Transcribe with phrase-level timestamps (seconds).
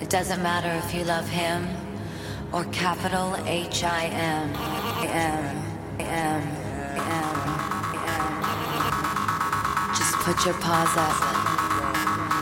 [0.00, 1.68] It doesn't matter if you love him
[2.52, 4.48] or capital H I M
[5.04, 5.44] M
[5.98, 6.42] M
[6.88, 7.22] M
[7.92, 8.34] M.
[9.94, 11.12] Just put your paws up,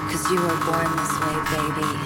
[0.09, 1.99] cause you were born this way, baby.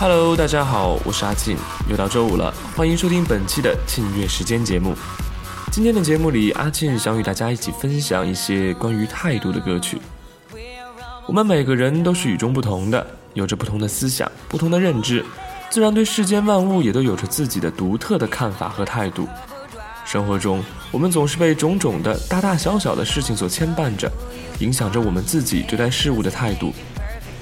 [0.00, 1.58] Hello，大家好，我是阿庆，
[1.90, 4.96] 又到周五了，欢迎收听本期的庆月时间节目。
[5.70, 10.00] 今天的节目里，阿庆想与大家一起分享一些关于态度的歌曲。
[11.26, 15.24] 我们每个人都是与众不同的，有着不同的思想、不同的认知，
[15.70, 19.28] 自然对世间万物也都有着自己的独特的看法和态度。
[20.04, 24.10] 生活中，我们总是被种种的大大小小的事情所牵绊着，
[24.58, 26.74] 影响着我们自己对待事物的态度。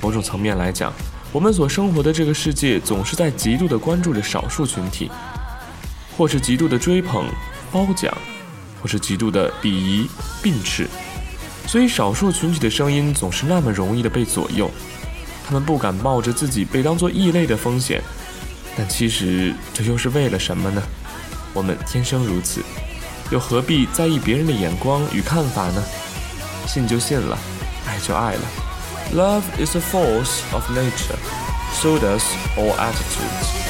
[0.03, 0.92] 某种层面来讲，
[1.33, 5.11] 我们所生活的这个世界总是在极度的关注着少数群体，
[6.17, 7.25] 或是极度的追捧。
[7.73, 8.12] 褒奖，
[8.83, 10.09] 或是极度的鄙夷、
[10.42, 10.89] 并斥，
[11.66, 14.70] 所以少数群体的声音总是那么容易的被左右。
[15.46, 18.02] 他们不敢冒着自己被当作异类的风险，
[18.77, 20.83] 但其实这又是为了什么呢？
[21.52, 22.62] 我们天生如此，
[23.30, 25.83] 又何必在意别人的眼光与看法呢？
[26.67, 27.36] 信就信了，
[27.86, 28.41] 爱就爱了。
[29.12, 31.19] Love is a force of nature,
[31.72, 32.22] so does
[32.56, 33.70] all attitudes.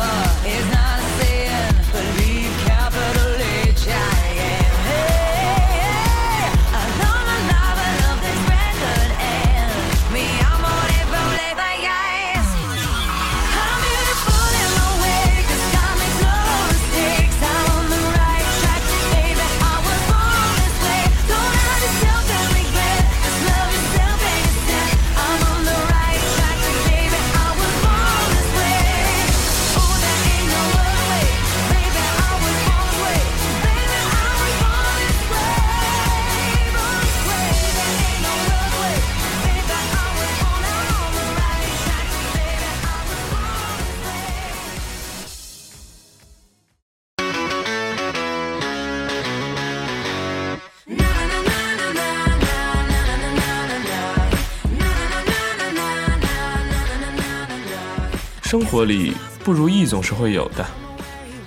[58.51, 59.13] 生活里
[59.45, 60.65] 不如意总是会有的，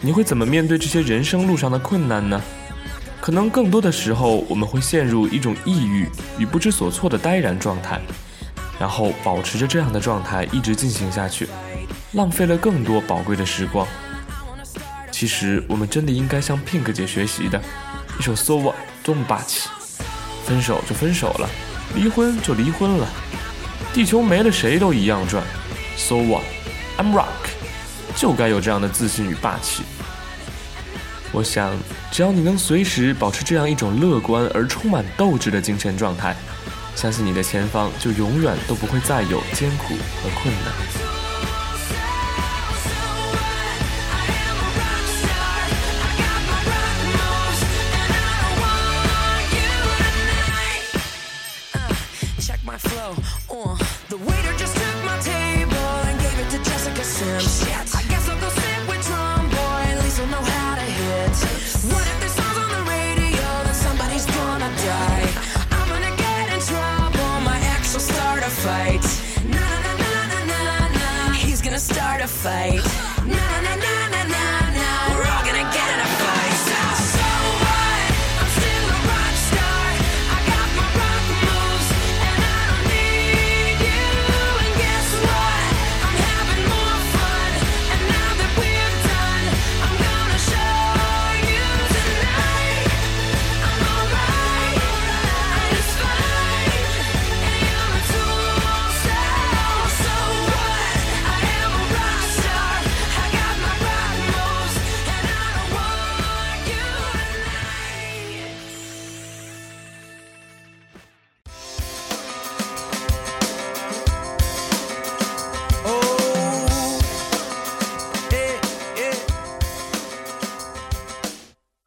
[0.01, 2.41] 你会怎么面对这些人生路上的困难呢？
[3.21, 8.01] 可能更多的时候，我们会陷入一种抑郁与不知所措的呆然状态，
[8.81, 11.47] 然后保持着这样的状态一直进行下去，
[12.13, 13.87] 浪费了更多宝贵的时光。
[15.13, 17.61] 其实，我们真的应该向 Pink 姐学习的，
[18.19, 19.69] 一首 So What 多么霸气！
[20.47, 21.51] 分手就分手了，
[21.95, 23.07] 离婚就离婚了，
[23.93, 25.45] 地球没了谁都一样转。
[25.99, 26.43] So what?
[26.97, 27.27] I'm rock，
[28.16, 29.82] 就该有这样的自信与霸气。
[31.32, 31.77] 我想，
[32.12, 36.37] 只要你能随时保持这样一种乐观而充满斗志的精神状态，
[36.94, 40.72] 相信你的前方就永远都不会再有艰苦和困难。
[52.38, 53.16] check my flow.
[53.50, 53.76] Uh,
[54.11, 56.04] the waiter just took my table
[56.37, 57.62] gave it to Jessica Sims.
[57.95, 59.06] I guess I'll go sit with
[59.56, 59.83] Boy.
[59.93, 61.37] At least I'll know how to hit.
[61.93, 63.47] What if this song's on the radio?
[63.65, 65.28] Then somebody's gonna die.
[65.71, 67.41] I'm gonna get in trouble.
[67.50, 69.05] My ex will start a fight.
[69.49, 71.33] Na na na na na na.
[71.34, 72.84] He's gonna start a fight.
[73.27, 74.04] Na na na na.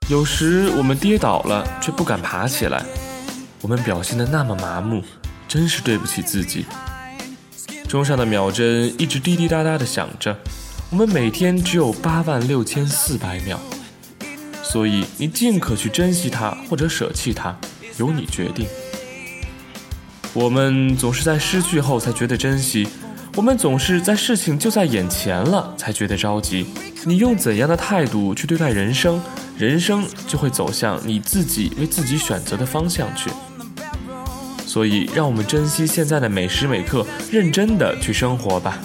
[0.09, 2.81] 有时我们跌倒了，却不敢爬起来；
[3.62, 5.04] 我们表现的那么麻木，
[5.50, 6.65] 真是对不起自己。
[7.89, 10.33] 钟上的秒针一直滴滴答答的响着，
[10.89, 13.59] 我们每天只有八万六千四百秒，
[14.63, 17.53] 所以你尽可去珍惜它或者舍弃它，
[17.98, 18.65] 由你决定。
[20.31, 22.88] 我们总是在失去后才觉得珍惜，
[23.36, 26.65] 我们总是在事情就在眼前了才觉得着急。
[27.03, 29.21] 你用怎样的态度去对待人生，
[29.57, 33.30] 人生就会走向你自己为自己选择的方向去。
[34.65, 38.77] 所以，让我们珍惜现在的每时每刻，认真的去生活吧，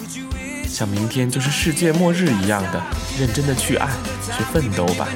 [0.67, 2.81] 像明天就是世界末日一样的
[3.19, 3.87] 认真的去爱，
[4.35, 5.07] 去奋斗吧。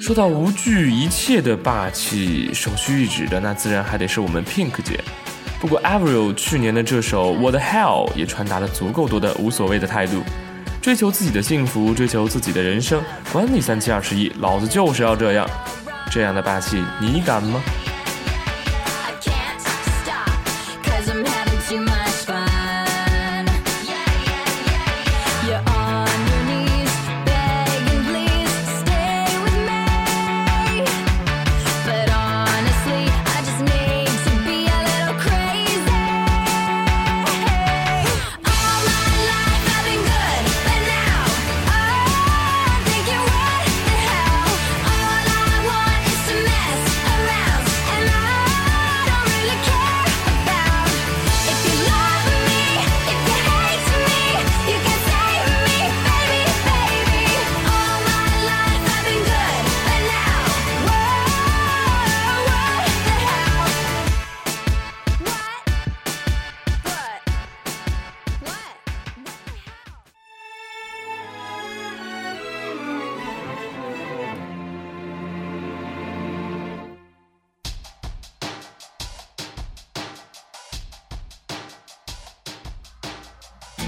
[0.00, 5.02] 说到无惧一切的霸气，首屈一指的那自然还得是我们 Pink 姐。
[5.60, 10.22] 不过 Avril 去年的这首《What Hell》也传达了足够多的无所谓的态度，
[10.82, 13.02] 追求自己的幸福，追求自己的人生，
[13.32, 15.48] 管你三七二十一，老子就是要这样。
[16.10, 17.60] 这样的霸气，你敢吗？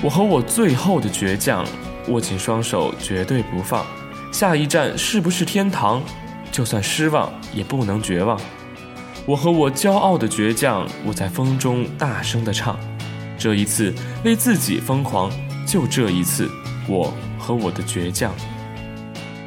[0.07, 1.67] 我和我最后的倔强，
[2.07, 3.85] 握紧双手，绝对不放。
[4.31, 6.01] 下一站是不是天堂？
[6.53, 8.41] 就算失望，也不能绝望。
[9.27, 12.79] 我和我骄傲的倔强，我在风中大声的唱。
[13.37, 13.93] 这一次
[14.25, 15.29] 为自己疯狂，
[15.67, 16.49] 就这一次，
[16.87, 18.33] 我和我的倔强。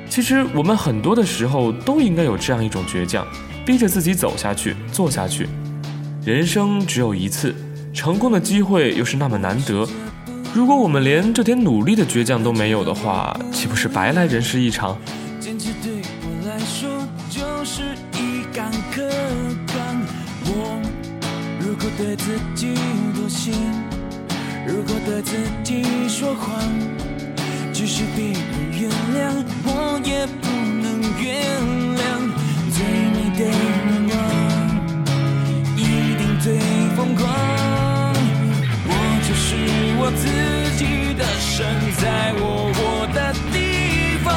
[0.09, 3.25] 其实我们很多的时候都应该有这样一种倔强，
[3.65, 5.47] 逼着自己走下去，做下去。
[6.25, 7.55] 人生只有一次，
[7.93, 9.87] 成功的机会又是那么难得。
[10.53, 14.97] 如果我们连这点努力的倔强都没有的话，岂不是白来人世一场？
[15.39, 17.83] 坚持对我来说就是
[18.17, 19.07] 一杆可
[19.71, 20.01] 观。
[20.45, 20.81] 我
[21.59, 22.73] 如果对自己
[23.13, 23.51] 妥协，
[24.67, 26.59] 如果对自己说谎，
[27.71, 28.41] 即使别人
[28.71, 30.47] 原谅，我也不
[30.81, 31.25] 能原
[31.95, 32.01] 谅。
[32.71, 33.51] 最美的愿
[34.09, 34.17] 望，
[35.77, 35.79] 一
[36.17, 36.57] 定最
[36.95, 37.48] 疯狂。
[40.01, 40.23] 我自
[40.79, 41.67] 己的神，
[41.99, 44.31] 在我活的地方。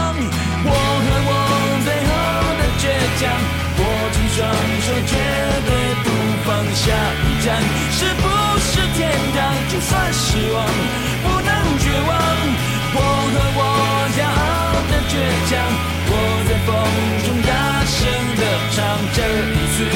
[0.66, 1.31] 我和我
[1.87, 2.11] 最后
[2.59, 2.90] 的倔
[3.23, 3.23] 强，
[3.78, 4.42] 握紧双
[4.83, 5.14] 手，绝
[5.62, 5.71] 对
[6.02, 6.11] 不
[6.42, 6.50] 放。
[6.75, 7.47] 下一站
[7.95, 8.26] 是不
[8.59, 9.07] 是天
[9.38, 9.38] 堂？
[9.71, 10.66] 就算失望，
[11.23, 12.11] 不能绝望。
[12.95, 12.99] 我
[13.31, 13.62] 和我
[14.19, 15.14] 骄傲的倔
[15.47, 15.50] 强，
[16.11, 16.71] 我在风
[17.23, 17.50] 中大
[17.87, 17.97] 声
[18.35, 18.42] 的
[18.75, 18.76] 唱。
[19.14, 19.87] 这一次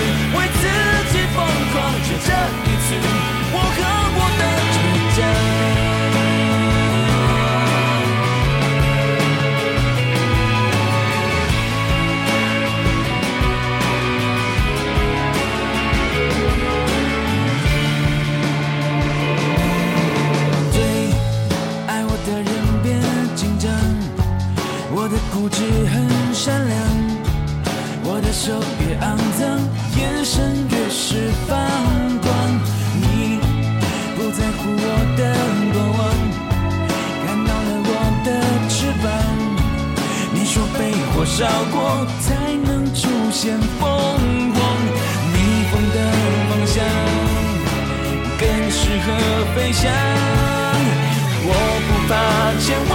[41.26, 43.88] 被火烧过才能出现凤
[44.52, 44.58] 凰，
[45.32, 45.36] 逆
[45.70, 45.96] 风的
[46.48, 46.84] 方向。
[48.38, 49.06] 更适合
[49.54, 49.90] 飞翔。
[51.48, 51.50] 我
[51.86, 52.10] 不怕
[52.60, 52.94] 千万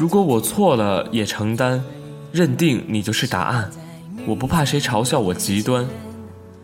[0.00, 1.84] 如果我错了，也承担，
[2.32, 3.70] 认定你就是答案。
[4.26, 5.86] 我不怕谁嘲笑我极端，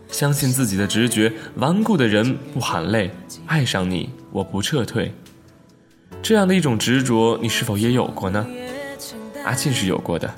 [0.09, 1.31] 相信自己的直觉。
[1.57, 3.11] 顽固的人不喊累，
[3.45, 5.13] 爱上你我不撤退。
[6.23, 8.43] 这样的一种执着，你是否也有过呢？
[9.45, 10.33] 阿庆是有过的。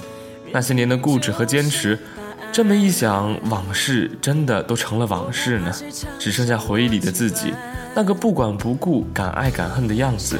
[0.52, 1.98] 那些年的固执和坚持，
[2.52, 5.74] 这么一想，往事真的都成了往事呢，
[6.20, 7.54] 只剩下回忆里的自己，
[7.96, 10.38] 那个不管不顾、敢爱敢恨的样子。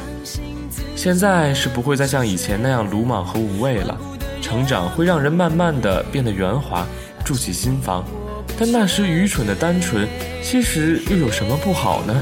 [0.96, 3.98] 现在是不会再像以前那样鲁莽和无畏了。
[4.40, 6.86] 成长会让人慢慢的变得圆滑，
[7.24, 8.04] 筑起心房，
[8.58, 10.08] 但那时愚蠢的单纯，
[10.42, 12.14] 其实又有什么不好呢？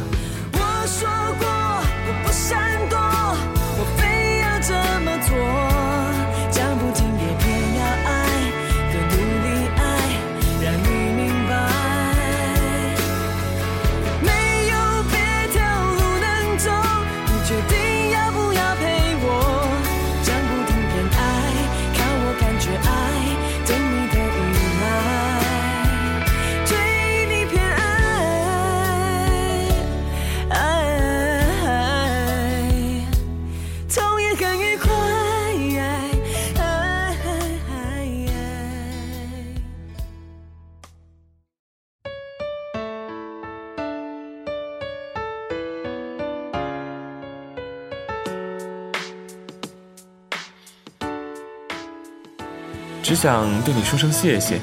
[53.18, 54.60] 想对你说声谢谢，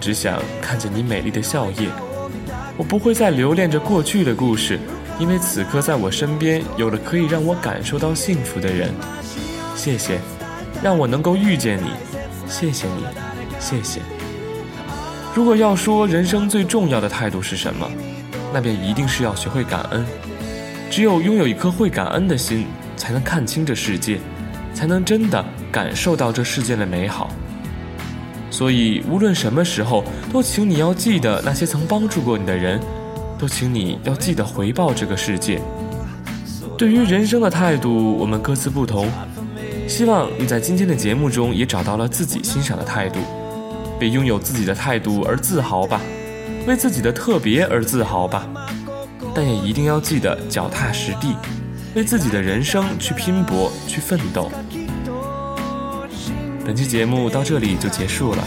[0.00, 1.88] 只想看见你美丽的笑靥。
[2.76, 4.78] 我不会再留恋着过去的故事，
[5.18, 8.94] 因为此刻在我身边有了可以让我感受到幸福的人。
[9.74, 10.20] 谢谢，
[10.84, 11.88] 让我能够遇见你。
[12.48, 13.04] 谢谢你，
[13.58, 14.00] 谢谢。
[15.34, 17.90] 如果要说人生最重要的态度是什么，
[18.52, 20.06] 那便一定是要学会感恩。
[20.88, 24.20] 只有拥有一颗会感恩的心，才能看清这世界，
[24.72, 27.32] 才能真的感受到这世界的美好。
[28.54, 32.80] 所以，无论什么时候，都请你要记得那些曾帮助过你的人，
[33.36, 35.60] 都请你要记得回报这个世界。
[36.78, 39.10] 对于人生的态度，我们各自不同。
[39.88, 43.18] 希望你在今天的节目中也找到了自己欣赏的态度，
[44.00, 46.00] 为拥有自己的态度而自豪吧，
[46.64, 48.46] 为自己的特别而自豪吧。
[49.34, 51.34] 但也一定要记得脚踏实地，
[51.96, 54.48] 为自己的人生去拼搏、去奋斗。
[56.64, 58.42] 本期节目到这里就结束了，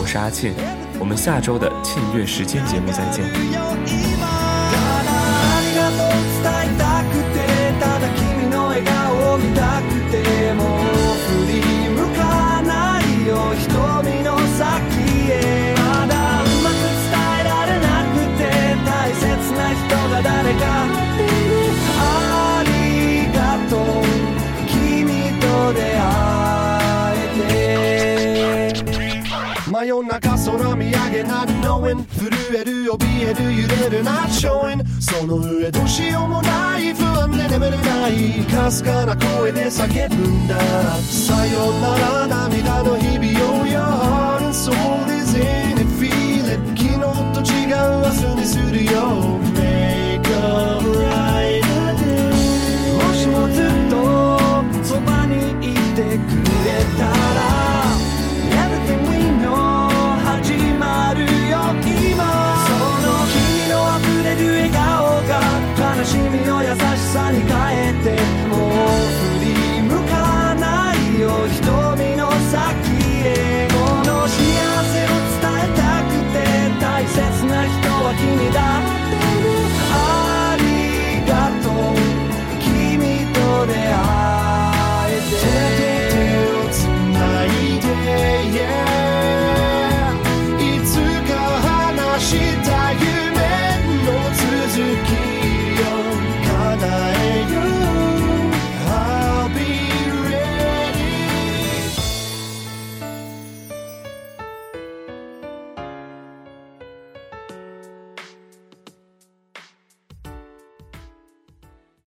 [0.00, 0.54] 我是阿庆，
[0.98, 4.41] 我们下周的庆月时间节目再见。
[29.82, 40.56] 真夜中空見上げな knowing 震える怯える揺れる not showing その上どうしようもない不安で眠れないかすかな声で叫ぶんだ。
[41.00, 44.72] さよなら涙の日々を Your heart and soul
[45.10, 47.00] is in it feel it 昨日
[47.32, 49.41] と違う明日にするよ。